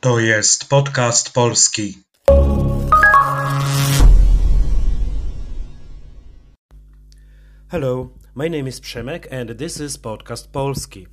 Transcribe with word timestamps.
To 0.00 0.18
jest 0.20 0.68
podcast 0.68 1.32
polski. 1.32 1.94
Hello, 7.68 8.10
my 8.34 8.48
name 8.48 8.66
is 8.68 8.80
Przemek 8.80 9.26
and 9.30 9.50
this 9.50 9.80
is 9.80 9.98
Podcast 9.98 10.48
Polski, 10.52 11.06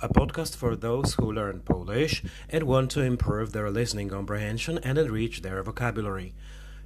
a 0.00 0.08
podcast 0.08 0.56
for 0.56 0.74
those 0.74 1.14
who 1.14 1.32
learn 1.32 1.60
Polish 1.60 2.24
and 2.48 2.64
want 2.64 2.90
to 2.90 3.02
improve 3.02 3.52
their 3.52 3.70
listening 3.70 4.08
comprehension 4.08 4.78
and 4.78 4.98
enrich 4.98 5.42
their 5.42 5.62
vocabulary. 5.62 6.34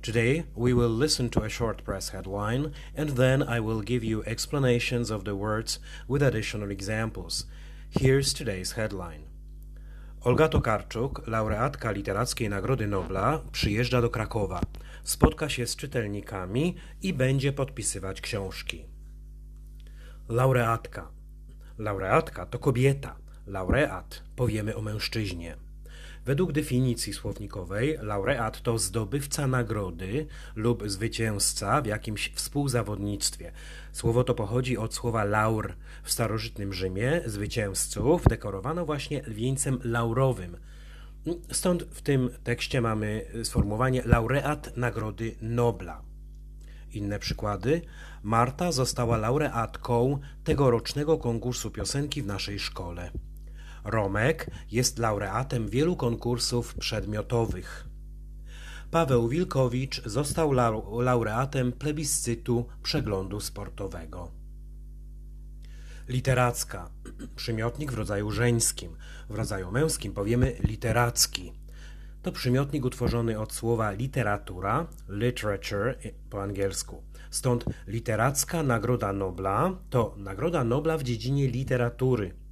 Today 0.02 0.44
we 0.54 0.74
will 0.74 0.90
listen 0.90 1.30
to 1.30 1.42
a 1.42 1.48
short 1.48 1.84
press 1.84 2.10
headline 2.10 2.74
and 2.94 3.16
then 3.16 3.42
I 3.42 3.60
will 3.60 3.80
give 3.80 4.04
you 4.04 4.22
explanations 4.26 5.10
of 5.10 5.24
the 5.24 5.34
words 5.34 5.78
with 6.06 6.22
additional 6.22 6.70
examples. 6.70 7.46
Here's 7.88 8.34
today's 8.34 8.72
headline. 8.72 9.25
Olga 10.26 10.48
Tokarczuk, 10.48 11.26
laureatka 11.26 11.90
Literackiej 11.90 12.48
Nagrody 12.48 12.86
Nobla, 12.86 13.40
przyjeżdża 13.52 14.00
do 14.00 14.10
Krakowa, 14.10 14.60
spotka 15.04 15.48
się 15.48 15.66
z 15.66 15.76
czytelnikami 15.76 16.76
i 17.02 17.12
będzie 17.12 17.52
podpisywać 17.52 18.20
książki. 18.20 18.84
Laureatka. 20.28 21.08
Laureatka 21.78 22.46
to 22.46 22.58
kobieta. 22.58 23.16
Laureat 23.46 24.22
powiemy 24.36 24.76
o 24.76 24.82
mężczyźnie. 24.82 25.65
Według 26.26 26.52
definicji 26.52 27.12
słownikowej, 27.12 27.98
laureat 28.00 28.62
to 28.62 28.78
zdobywca 28.78 29.46
nagrody 29.46 30.26
lub 30.56 30.88
zwycięzca 30.88 31.82
w 31.82 31.86
jakimś 31.86 32.32
współzawodnictwie. 32.34 33.52
Słowo 33.92 34.24
to 34.24 34.34
pochodzi 34.34 34.78
od 34.78 34.94
słowa 34.94 35.24
laur. 35.24 35.74
W 36.02 36.12
starożytnym 36.12 36.72
Rzymie 36.72 37.20
zwycięzców 37.26 38.22
dekorowano 38.28 38.86
właśnie 38.86 39.22
wieńcem 39.22 39.78
laurowym. 39.84 40.56
Stąd 41.52 41.82
w 41.82 42.02
tym 42.02 42.30
tekście 42.44 42.80
mamy 42.80 43.26
sformułowanie 43.44 44.02
laureat 44.04 44.76
Nagrody 44.76 45.34
Nobla. 45.42 46.02
Inne 46.92 47.18
przykłady. 47.18 47.82
Marta 48.22 48.72
została 48.72 49.16
laureatką 49.16 50.18
tegorocznego 50.44 51.18
konkursu 51.18 51.70
piosenki 51.70 52.22
w 52.22 52.26
naszej 52.26 52.58
szkole. 52.58 53.10
Romek 53.86 54.50
jest 54.70 54.98
laureatem 54.98 55.68
wielu 55.68 55.96
konkursów 55.96 56.74
przedmiotowych. 56.74 57.88
Paweł 58.90 59.28
Wilkowicz 59.28 60.02
został 60.04 60.52
laureatem 61.00 61.72
plebiscytu 61.72 62.66
przeglądu 62.82 63.40
sportowego. 63.40 64.30
Literacka. 66.08 66.90
Przymiotnik 67.36 67.92
w 67.92 67.94
rodzaju 67.94 68.30
żeńskim. 68.30 68.96
W 69.28 69.34
rodzaju 69.34 69.72
męskim 69.72 70.12
powiemy 70.12 70.56
literacki. 70.60 71.52
To 72.22 72.32
przymiotnik 72.32 72.84
utworzony 72.84 73.40
od 73.40 73.52
słowa 73.52 73.90
literatura, 73.90 74.86
literature 75.08 75.98
po 76.30 76.42
angielsku. 76.42 77.02
Stąd 77.30 77.64
literacka 77.86 78.62
Nagroda 78.62 79.12
Nobla 79.12 79.72
to 79.90 80.14
Nagroda 80.18 80.64
Nobla 80.64 80.98
w 80.98 81.02
dziedzinie 81.02 81.48
literatury. 81.48 82.45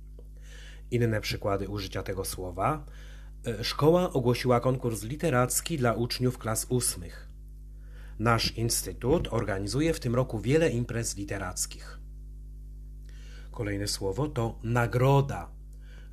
Inne 0.90 1.20
przykłady 1.20 1.68
użycia 1.68 2.02
tego 2.02 2.24
słowa. 2.24 2.86
Szkoła 3.62 4.12
ogłosiła 4.12 4.60
konkurs 4.60 5.02
literacki 5.02 5.78
dla 5.78 5.92
uczniów 5.92 6.38
klas 6.38 6.66
ósmych. 6.68 7.28
Nasz 8.18 8.56
instytut 8.56 9.28
organizuje 9.30 9.94
w 9.94 10.00
tym 10.00 10.14
roku 10.14 10.38
wiele 10.38 10.70
imprez 10.70 11.16
literackich. 11.16 11.98
Kolejne 13.50 13.88
słowo 13.88 14.28
to 14.28 14.58
nagroda. 14.62 15.53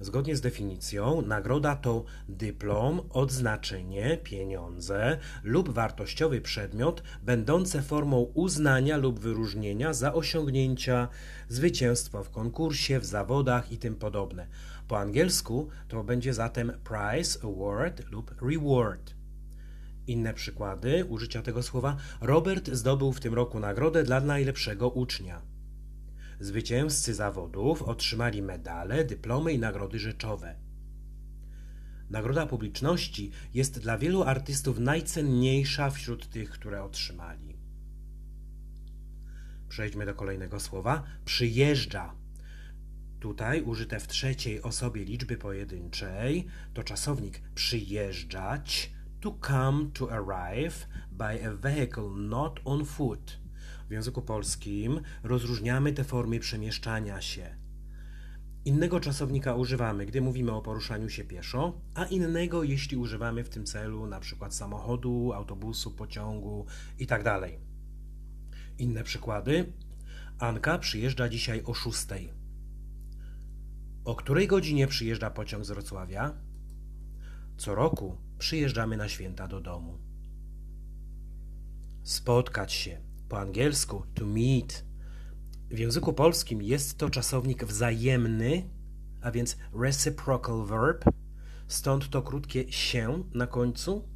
Zgodnie 0.02 0.36
z 0.36 0.42
definicją, 0.42 1.22
nagroda 1.22 1.76
to 1.76 2.04
dyplom, 2.30 3.02
odznaczenie, 3.10 4.18
pieniądze 4.24 5.18
lub 5.44 5.70
wartościowy 5.70 6.42
przedmiot 6.42 7.04
będące 7.24 7.82
formą 7.82 8.22
uznania 8.34 8.98
lub 8.98 9.20
wyróżnienia 9.20 9.94
za 9.94 10.14
osiągnięcia, 10.14 11.08
zwycięstwo 11.50 12.24
w 12.24 12.30
konkursie, 12.30 13.00
w 13.00 13.06
zawodach 13.06 13.72
i 13.72 13.78
tym 13.78 13.96
podobne. 13.96 14.48
Po 14.88 15.00
angielsku 15.00 15.70
to 15.88 16.04
będzie 16.04 16.34
zatem 16.34 16.72
prize, 16.84 17.40
award 17.44 18.12
lub 18.12 18.42
reward. 18.42 19.14
Inne 20.08 20.34
przykłady 20.34 21.06
użycia 21.06 21.42
tego 21.42 21.64
słowa. 21.64 21.98
Robert 22.22 22.70
zdobył 22.70 23.14
w 23.14 23.20
tym 23.20 23.34
roku 23.34 23.60
nagrodę 23.60 24.04
dla 24.04 24.22
najlepszego 24.22 24.90
ucznia. 24.90 25.51
Zwycięzcy 26.42 27.14
zawodów 27.14 27.82
otrzymali 27.82 28.42
medale, 28.42 29.06
dyplomy 29.06 29.54
i 29.54 29.60
nagrody 29.60 30.00
rzeczowe. 30.00 30.56
Nagroda 32.10 32.46
publiczności 32.46 33.32
jest 33.54 33.80
dla 33.80 33.98
wielu 33.98 34.24
artystów 34.24 34.80
najcenniejsza 34.80 35.90
wśród 35.90 36.30
tych, 36.30 36.50
które 36.50 36.84
otrzymali. 36.84 37.58
Przejdźmy 39.70 40.06
do 40.06 40.14
kolejnego 40.16 40.60
słowa. 40.60 41.04
Przyjeżdża. 41.26 42.16
Tutaj 43.20 43.62
użyte 43.62 44.00
w 44.00 44.08
trzeciej 44.08 44.62
osobie 44.62 45.04
liczby 45.06 45.38
pojedynczej 45.38 46.48
to 46.74 46.84
czasownik 46.84 47.42
przyjeżdżać, 47.56 48.92
to 49.20 49.38
come, 49.48 49.90
to 49.94 50.12
arrive 50.12 50.88
by 51.12 51.48
a 51.48 51.56
vehicle 51.56 52.10
not 52.10 52.60
on 52.66 52.86
foot. 52.86 53.42
W 53.92 53.94
języku 53.94 54.22
polskim 54.22 55.02
rozróżniamy 55.24 55.94
te 55.94 56.04
formy 56.04 56.40
przemieszczania 56.40 57.22
się. 57.22 57.56
Innego 58.66 59.00
czasownika 59.00 59.56
używamy, 59.56 60.06
gdy 60.06 60.22
mówimy 60.22 60.52
o 60.52 60.62
poruszaniu 60.62 61.10
się 61.10 61.24
pieszo, 61.24 61.82
a 61.94 62.06
innego, 62.06 62.64
jeśli 62.64 62.98
używamy 62.98 63.44
w 63.44 63.50
tym 63.50 63.66
celu 63.66 64.08
przykład 64.20 64.56
samochodu, 64.56 65.34
autobusu, 65.34 65.92
pociągu 65.92 66.66
itd. 67.00 67.40
Inne 68.78 69.04
przykłady. 69.04 69.74
Anka 70.40 70.78
przyjeżdża 70.78 71.30
dzisiaj 71.30 71.64
o 71.66 71.74
6. 71.74 72.08
O 74.06 74.16
której 74.16 74.48
godzinie 74.48 74.88
przyjeżdża 74.88 75.30
pociąg 75.30 75.66
z 75.66 75.72
Wrocławia? 75.72 76.34
Co 77.58 77.76
roku 77.76 78.18
przyjeżdżamy 78.38 78.98
na 78.98 79.10
święta 79.10 79.48
do 79.48 79.62
domu. 79.62 79.98
Spotkać 82.04 82.74
się. 82.74 83.11
Po 83.32 83.40
angielsku 83.40 84.04
to 84.14 84.26
meet. 84.26 84.86
W 85.70 85.80
języku 85.80 86.14
polskim 86.14 86.62
jest 86.62 86.98
to 86.98 87.10
czasownik 87.10 87.66
wzajemny, 87.66 88.70
a 89.22 89.32
więc 89.32 89.58
reciprocal 89.74 90.66
verb, 90.66 91.06
stąd 91.68 92.10
to 92.10 92.22
krótkie 92.22 92.72
się 92.72 93.24
na 93.34 93.48
końcu. 93.48 94.10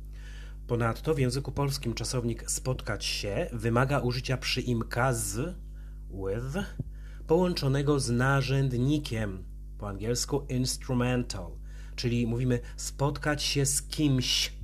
Ponadto 0.67 1.13
w 1.13 1.19
języku 1.19 1.51
polskim 1.51 1.93
czasownik 1.93 2.51
spotkać 2.51 3.05
się 3.05 3.49
wymaga 3.53 3.99
użycia 3.99 4.37
przyimka 4.37 5.13
z 5.13 5.55
with 6.09 6.65
połączonego 7.27 7.99
z 7.99 8.09
narzędnikiem, 8.09 9.43
po 9.77 9.89
angielsku 9.89 10.45
instrumental, 10.49 11.51
czyli 11.95 12.27
mówimy 12.27 12.59
spotkać 12.77 13.43
się 13.43 13.65
z 13.65 13.81
kimś. 13.81 14.54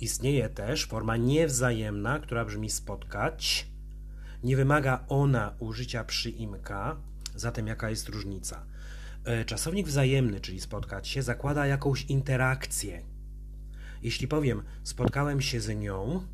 Istnieje 0.00 0.48
też 0.48 0.86
forma 0.86 1.16
niewzajemna, 1.16 2.18
która 2.18 2.44
brzmi 2.44 2.70
spotkać. 2.70 3.66
Nie 4.42 4.56
wymaga 4.56 5.04
ona 5.08 5.54
użycia 5.58 6.04
przyimka, 6.04 6.96
zatem 7.34 7.66
jaka 7.66 7.90
jest 7.90 8.08
różnica? 8.08 8.66
Czasownik 9.46 9.86
wzajemny, 9.86 10.40
czyli 10.40 10.60
spotkać 10.60 11.08
się, 11.08 11.22
zakłada 11.22 11.66
jakąś 11.66 12.04
interakcję. 12.04 13.02
Jeśli 14.02 14.28
powiem 14.28 14.62
spotkałem 14.82 15.40
się 15.40 15.60
z 15.60 15.76
nią, 15.78 16.26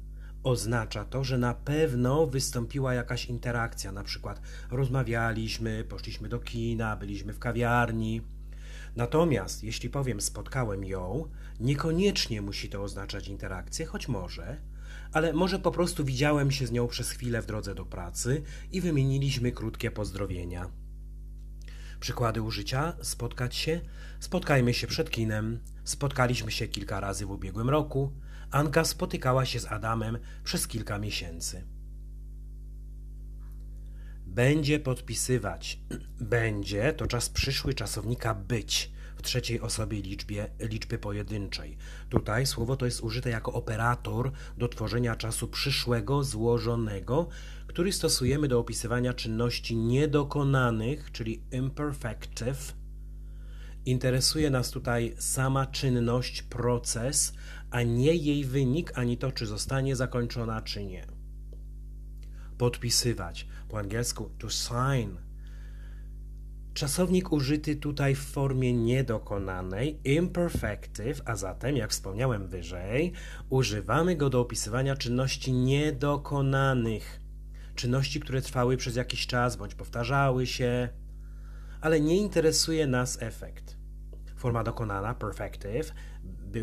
oznacza 0.43 1.05
to, 1.05 1.25
że 1.25 1.39
na 1.39 1.55
pewno 1.55 2.27
wystąpiła 2.27 2.95
jakaś 2.95 3.25
interakcja, 3.25 3.93
na 3.93 4.05
przykład 4.05 4.41
rozmawialiśmy, 4.71 5.85
poszliśmy 5.85 6.29
do 6.29 6.39
kina, 6.39 6.97
byliśmy 6.97 7.33
w 7.33 7.39
kawiarni. 7.39 8.23
Natomiast 8.97 9.65
jeśli 9.65 9.91
powiem 9.91 10.21
spotkałem 10.21 10.85
ją, 10.85 11.29
niekoniecznie 11.61 12.43
musi 12.43 12.69
to 12.69 12.83
oznaczać 12.83 13.29
interakcję, 13.29 13.87
choć 13.87 14.09
może, 14.09 14.61
ale 15.13 15.33
może 15.33 15.59
po 15.59 15.71
prostu 15.71 16.05
widziałem 16.05 16.51
się 16.51 16.67
z 16.67 16.73
nią 16.73 16.89
przez 16.89 17.11
chwilę 17.11 17.43
w 17.43 17.47
drodze 17.47 17.75
do 17.75 17.85
pracy 17.85 18.43
i 18.73 18.81
wymieniliśmy 18.81 19.53
krótkie 19.53 19.91
pozdrowienia. 19.91 20.71
Przykłady 22.01 22.43
użycia: 22.43 22.97
spotkać 23.03 23.57
się, 23.57 23.81
spotkajmy 24.21 24.75
się 24.75 24.87
przed 24.87 25.11
kinem, 25.11 25.61
spotkaliśmy 25.85 26.51
się 26.53 26.69
kilka 26.69 27.01
razy 27.01 27.27
w 27.27 27.31
ubiegłym 27.31 27.71
roku, 27.71 28.13
Anka 28.51 28.85
spotykała 28.85 29.45
się 29.45 29.61
z 29.61 29.67
Adamem 29.67 30.19
przez 30.45 30.69
kilka 30.69 30.99
miesięcy. 30.99 31.65
Będzie 34.35 34.81
podpisywać. 34.81 35.79
Będzie 36.21 36.93
to 36.93 37.07
czas 37.07 37.29
przyszły 37.29 37.75
czasownika 37.75 38.35
być 38.35 38.93
w 39.17 39.23
trzeciej 39.23 39.61
osobie 39.61 40.03
liczbie, 40.03 40.51
liczby 40.61 40.99
pojedynczej. 40.99 41.77
Tutaj 42.09 42.47
słowo 42.47 42.77
to 42.77 42.85
jest 42.85 43.01
użyte 43.01 43.31
jako 43.31 43.53
operator 43.53 44.33
do 44.59 44.69
tworzenia 44.69 45.17
czasu 45.17 45.49
przyszłego, 45.49 46.25
złożonego, 46.25 47.29
który 47.67 47.93
stosujemy 47.93 48.49
do 48.49 48.59
opisywania 48.59 49.15
czynności 49.15 49.77
niedokonanych, 49.77 51.13
czyli 51.13 51.43
imperfective, 51.53 52.75
Interesuje 53.85 54.51
nas 54.51 54.71
tutaj 54.71 55.15
sama 55.19 55.67
czynność, 55.67 56.43
proces, 56.43 57.35
a 57.71 57.83
nie 57.83 58.15
jej 58.15 58.45
wynik, 58.45 58.93
ani 58.95 59.19
to, 59.19 59.33
czy 59.33 59.47
zostanie 59.47 59.97
zakończona, 59.97 60.63
czy 60.63 60.85
nie. 60.85 61.22
Podpisywać, 62.63 63.47
po 63.69 63.79
angielsku 63.79 64.31
to 64.39 64.51
sign. 64.51 65.17
Czasownik 66.75 67.33
użyty 67.33 67.77
tutaj 67.77 68.15
w 68.15 68.19
formie 68.19 68.73
niedokonanej, 68.73 70.01
imperfective, 70.05 71.23
a 71.25 71.37
zatem, 71.37 71.77
jak 71.77 71.91
wspomniałem 71.91 72.49
wyżej, 72.49 73.13
używamy 73.49 74.17
go 74.17 74.31
do 74.31 74.41
opisywania 74.41 74.97
czynności 74.97 75.53
niedokonanych. 75.53 77.21
Czynności, 77.75 78.21
które 78.21 78.43
trwały 78.43 78.77
przez 78.77 78.97
jakiś 78.97 79.27
czas 79.27 79.57
bądź 79.57 79.75
powtarzały 79.75 80.47
się, 80.47 80.89
ale 81.81 82.01
nie 82.01 82.17
interesuje 82.17 82.87
nas 82.87 83.23
efekt. 83.23 83.77
Forma 84.37 84.65
dokonana, 84.65 85.15
perfective, 85.15 85.93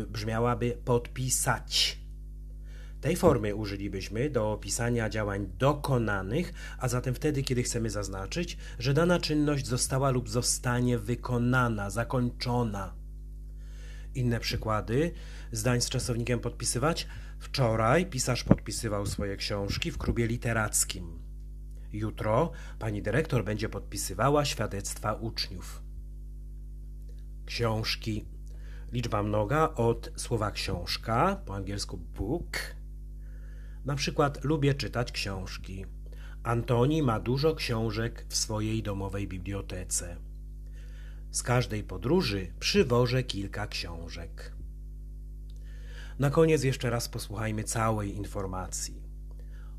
brzmiałaby 0.08 0.78
podpisać. 0.84 1.99
Tej 3.00 3.16
formy 3.16 3.54
użylibyśmy 3.54 4.30
do 4.30 4.52
opisania 4.52 5.10
działań 5.10 5.46
dokonanych, 5.58 6.52
a 6.78 6.88
zatem 6.88 7.14
wtedy, 7.14 7.42
kiedy 7.42 7.62
chcemy 7.62 7.90
zaznaczyć, 7.90 8.56
że 8.78 8.94
dana 8.94 9.18
czynność 9.18 9.66
została 9.66 10.10
lub 10.10 10.28
zostanie 10.28 10.98
wykonana, 10.98 11.90
zakończona. 11.90 12.94
Inne 14.14 14.40
przykłady 14.40 15.12
zdań 15.52 15.80
z 15.80 15.88
czasownikiem 15.88 16.40
podpisywać. 16.40 17.06
Wczoraj 17.38 18.06
pisarz 18.06 18.44
podpisywał 18.44 19.06
swoje 19.06 19.36
książki 19.36 19.90
w 19.90 19.98
klubie 19.98 20.26
literackim. 20.26 21.18
Jutro 21.92 22.52
pani 22.78 23.02
dyrektor 23.02 23.44
będzie 23.44 23.68
podpisywała 23.68 24.44
świadectwa 24.44 25.14
uczniów. 25.14 25.82
Książki. 27.46 28.24
Liczba 28.92 29.22
mnoga 29.22 29.74
od 29.74 30.12
słowa 30.16 30.50
książka, 30.50 31.42
po 31.46 31.54
angielsku 31.54 31.96
book. 31.96 32.79
Na 33.84 33.94
przykład 33.94 34.44
lubię 34.44 34.74
czytać 34.74 35.12
książki. 35.12 35.86
Antoni 36.42 37.02
ma 37.02 37.20
dużo 37.20 37.54
książek 37.54 38.26
w 38.28 38.36
swojej 38.36 38.82
domowej 38.82 39.28
bibliotece. 39.28 40.16
Z 41.30 41.42
każdej 41.42 41.84
podróży 41.84 42.52
przywożę 42.60 43.22
kilka 43.22 43.66
książek. 43.66 44.52
Na 46.18 46.30
koniec 46.30 46.64
jeszcze 46.64 46.90
raz 46.90 47.08
posłuchajmy 47.08 47.64
całej 47.64 48.16
informacji. 48.16 49.02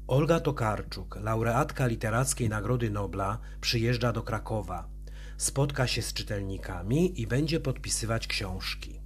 Olga 0.07 0.39
Tokarczuk, 0.39 1.15
laureatka 1.15 1.87
Literackiej 1.87 2.49
Nagrody 2.49 2.89
Nobla, 2.89 3.39
przyjeżdża 3.61 4.13
do 4.13 4.23
Krakowa. 4.23 4.89
Spotka 5.37 5.87
się 5.87 6.01
z 6.01 6.13
czytelnikami 6.13 7.21
i 7.21 7.27
będzie 7.27 7.59
podpisywać 7.59 8.27
książki. 8.27 9.00